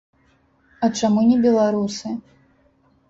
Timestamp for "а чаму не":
0.87-1.37